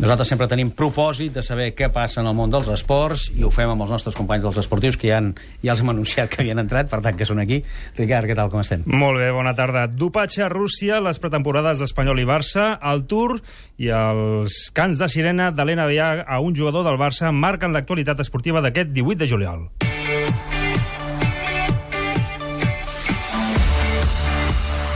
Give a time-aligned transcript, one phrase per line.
[0.00, 3.50] Nosaltres sempre tenim propòsit de saber què passa en el món dels esports i ho
[3.52, 6.40] fem amb els nostres companys dels esportius que ja, han, ja els hem anunciat que
[6.40, 7.58] havien entrat, per tant que són aquí.
[7.98, 8.86] Ricard, què tal, com estem?
[8.88, 9.84] Molt bé, bona tarda.
[9.92, 13.36] Dopatge a Rússia, les pretemporades d'Espanyol i Barça, el Tour
[13.76, 18.64] i els cants de sirena de l'NBA a un jugador del Barça marquen l'actualitat esportiva
[18.64, 19.68] d'aquest 18 de juliol.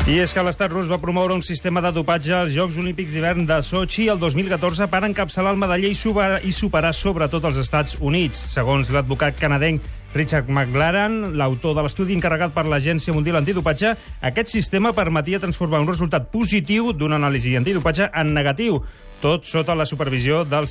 [0.05, 3.47] I és que l'estat rus va promoure un sistema de dopatge als Jocs Olímpics d'hivern
[3.49, 7.97] de Sochi el 2014 per encapçalar el medaller i superar, i superar sobretot els Estats
[8.05, 8.43] Units.
[8.53, 9.81] Segons l'advocat canadenc
[10.15, 15.91] Richard McLaren, l'autor de l'estudi encarregat per l'Agència Mundial Antidopatge, aquest sistema permetia transformar un
[15.91, 18.79] resultat positiu d'una anàlisi antidopatge en negatiu,
[19.25, 20.67] tot sota la supervisió del,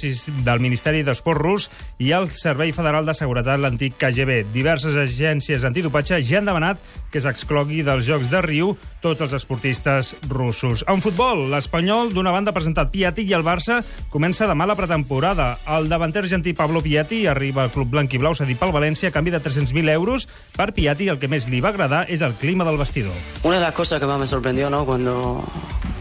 [0.45, 1.65] del Ministeri d'Esport rus
[1.97, 4.43] i el Servei Federal de Seguretat, l'antic KGB.
[4.53, 10.13] Diverses agències antidopatge ja han demanat que s'exclogui dels Jocs de Riu tots els esportistes
[10.29, 10.83] russos.
[10.85, 13.79] En futbol, l'Espanyol, d'una banda, ha presentat Piatti i el Barça
[14.13, 15.55] comença demà la pretemporada.
[15.73, 19.15] El davanter argentí Pablo Piatti arriba al club blanc i blau cedit pel València a
[19.17, 20.27] canvi de 300.000 euros.
[20.55, 23.13] Per Piatti, el que més li va agradar és el clima del vestidor.
[23.43, 24.85] Una de las cosas que más me sorprendió, ¿no?
[24.85, 25.43] Cuando,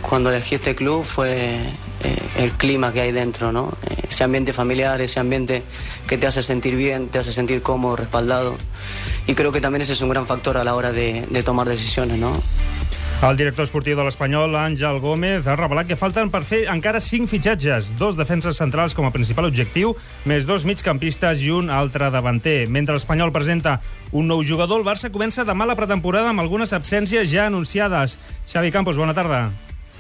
[0.01, 1.57] cuando elegí este club fue
[2.05, 3.73] eh, el clima que hay dentro, ¿no?
[4.09, 5.63] Ese ambiente familiar, ese ambiente
[6.07, 8.57] que te hace sentir bien, te hace sentir cómodo, respaldado.
[9.27, 11.69] Y creo que también ese es un gran factor a la hora de, de tomar
[11.69, 12.41] decisiones, ¿no?
[13.23, 17.31] El director esportiu de l'Espanyol, Àngel Gómez, ha revelat que falten per fer encara cinc
[17.31, 19.95] fitxatges, dos defenses centrals com a principal objectiu,
[20.27, 22.67] més dos migcampistes i un altre davanter.
[22.67, 23.79] Mentre l'Espanyol presenta
[24.11, 28.19] un nou jugador, el Barça comença demà la pretemporada amb algunes absències ja anunciades.
[28.51, 29.47] Xavi Campos, bona tarda.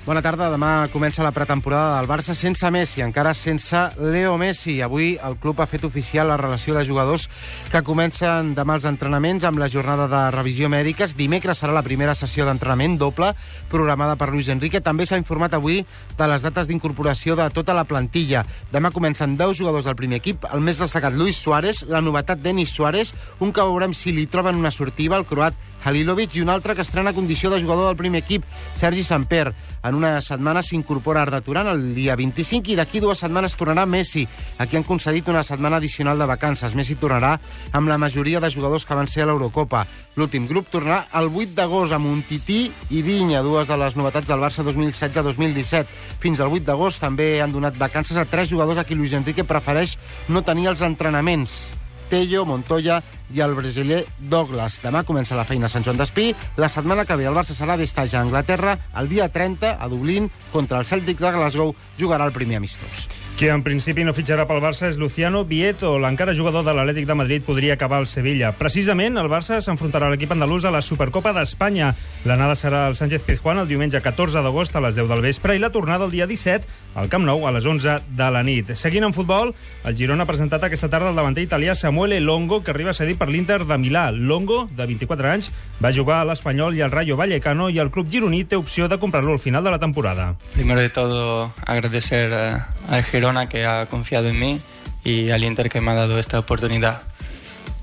[0.03, 0.49] Bona tarda.
[0.51, 4.81] Demà comença la pretemporada del Barça sense Messi, encara sense Leo Messi.
[4.83, 7.29] Avui el club ha fet oficial la relació de jugadors
[7.71, 11.15] que comencen demà els entrenaments amb la jornada de revisió mèdiques.
[11.15, 13.31] Dimecres serà la primera sessió d'entrenament doble
[13.71, 14.83] programada per Luis Enrique.
[14.83, 15.85] També s'ha informat avui
[16.19, 18.43] de les dates d'incorporació de tota la plantilla.
[18.75, 20.51] Demà comencen 10 jugadors del primer equip.
[20.51, 24.59] El més destacat, Luis Suárez, la novetat Denis Suárez, un que veurem si li troben
[24.59, 25.55] una sortiva, el croat
[25.85, 28.45] Halilovic, i un altre que estrena condició de jugador del primer equip,
[28.79, 29.53] Sergi Samper.
[29.83, 34.23] En una setmana s'incorpora Arda Turan el dia 25 i d'aquí dues setmanes tornarà Messi.
[34.63, 36.77] Aquí han concedit una setmana addicional de vacances.
[36.79, 37.33] Messi tornarà
[37.75, 39.83] amb la majoria de jugadors que van ser a l'Eurocopa.
[40.15, 44.31] L'últim grup tornarà el 8 d'agost amb un Tití i Vinya, dues de les novetats
[44.31, 45.87] del Barça 2016-2017.
[46.23, 49.43] Fins al 8 d'agost també han donat vacances a tres jugadors a qui Luis Enrique
[49.43, 49.99] prefereix
[50.29, 51.73] no tenir els entrenaments.
[52.13, 53.01] Tello, Montoya
[53.33, 54.81] i el brasiler Douglas.
[54.85, 56.31] Demà comença la feina a Sant Joan d'Espí.
[56.61, 58.79] La setmana que ve el Barça serà d'estatge a Anglaterra.
[58.99, 63.09] El dia 30, a Dublín, contra el Celtic de Glasgow, jugarà el primer amistós.
[63.39, 65.95] Qui en principi no fitxarà pel Barça és Luciano Vieto.
[65.99, 68.53] L'encara jugador de l'Atlètic de Madrid podria acabar al Sevilla.
[68.55, 71.91] Precisament, el Barça s'enfrontarà a l'equip andalús a la Supercopa d'Espanya.
[72.29, 75.63] L'anada serà al Sánchez Pizjuán el diumenge 14 d'agost a les 10 del vespre i
[75.63, 78.75] la tornada el dia 17 al Camp Nou a les 11 de la nit.
[78.77, 79.55] Seguint en futbol,
[79.89, 83.17] el Girona ha presentat aquesta tarda el davanter italià Samuele Longo, que arriba a cedir
[83.19, 84.11] per l'Inter de Milà.
[84.13, 85.51] Longo, de 24 anys,
[85.83, 89.01] va jugar a l'Espanyol i al Rayo Vallecano i el club gironí té opció de
[89.03, 90.35] comprar-lo al final de la temporada.
[90.53, 92.61] Primero de todo, agradecer eh,
[92.91, 94.61] al Girona que ha confiado en mí
[95.05, 97.03] y al Inter que me ha dado esta oportunidad.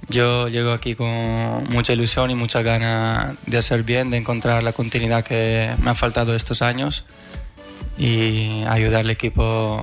[0.10, 4.74] Yo llego aquí con mucha ilusión y mucha ganas de hacer bien, de encontrar la
[4.74, 7.06] continuidad que me ha faltado estos años
[7.98, 9.82] y ayudar al equipo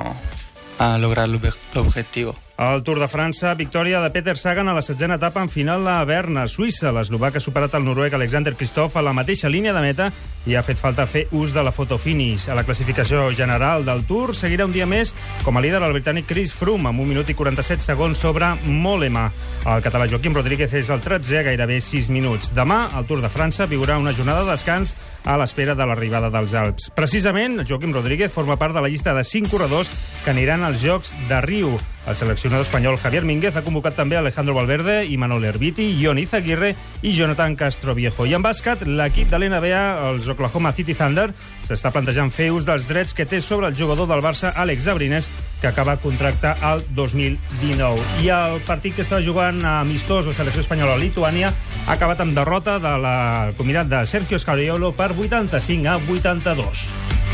[0.79, 1.41] a lograr el
[1.75, 2.35] objetivo.
[2.57, 5.99] Al Tour de França, victòria de Peter Sagan a la setzena etapa en final a
[6.09, 6.89] Berna, Suïssa.
[6.89, 10.07] L'eslovac ha superat el noruec Alexander Kristoff a la mateixa línia de meta
[10.49, 12.47] i ha fet falta fer ús de la fotofinish.
[12.49, 15.13] A la classificació general del Tour seguirà un dia més
[15.45, 19.27] com a líder el britànic Chris Froome amb un minut i 47 segons sobre Molema.
[19.67, 22.55] El català Joaquim Rodríguez és el 13 a gairebé 6 minuts.
[22.57, 24.95] Demà, el Tour de França viurà una jornada de descans
[25.27, 26.89] a l'espera de l'arribada dels Alps.
[26.97, 29.93] Precisament, Joaquim Rodríguez forma part de la llista de 5 corredors
[30.25, 31.77] que aniran als Jocs de Riu.
[32.07, 37.11] El seleccionador espanyol Javier Mínguez ha convocat també Alejandro Valverde, Imanol Herbiti, Ion Izaguirre i
[37.17, 38.29] Jonathan Castroviejo.
[38.31, 41.33] I en bàsquet, l'equip de l'NBA, els Oklahoma City Thunder,
[41.67, 45.31] s'està plantejant fer ús dels drets que té sobre el jugador del Barça, Àlex Abrines,
[45.61, 48.23] que acaba contracte al 2019.
[48.23, 52.23] I el partit que està jugant a amistós la selecció espanyola a Lituània ha acabat
[52.23, 53.19] amb derrota de la
[53.59, 57.26] comunitat de Sergio Scariolo per 85 a 82.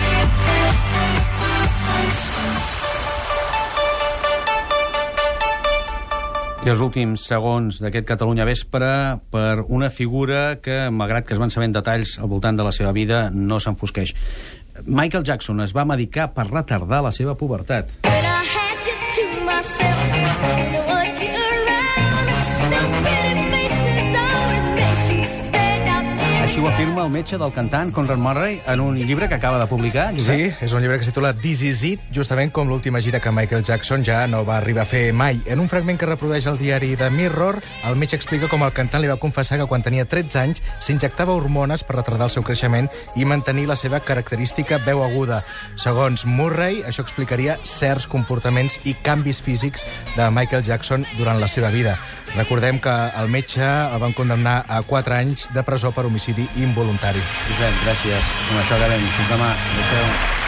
[6.63, 11.51] I els últims segons d'aquest Catalunya Vespre per una figura que, malgrat que es van
[11.51, 14.15] sabent detalls al voltant de la seva vida, no s'enfosqueix.
[14.87, 17.91] Michael Jackson es va medicar per retardar la seva pubertat.
[18.07, 18.63] Així
[26.63, 30.13] ho afirma el metge del cantant Conrad Murray en un llibre que acaba de publicar.
[30.15, 30.37] Josep.
[30.37, 33.33] Sí, és un llibre que es titula This Is It, justament com l'última gira que
[33.35, 35.41] Michael Jackson ja no va arribar a fer mai.
[35.51, 39.03] En un fragment que reprodueix el diari de Mirror, el metge explica com el cantant
[39.03, 42.87] li va confessar que quan tenia 13 anys s'injectava hormones per retardar el seu creixement
[43.19, 45.43] i mantenir la seva característica veu aguda.
[45.75, 49.83] Segons Murray, això explicaria certs comportaments i canvis físics
[50.15, 51.99] de Michael Jackson durant la seva vida.
[52.37, 57.21] Recordem que el metge el van condemnar a 4 anys de presó per homicidi involuntari.
[57.49, 58.37] Josep, gràcies.
[58.49, 59.11] Amb això acabem.
[59.19, 59.53] Fins demà.
[59.83, 60.42] Adéu.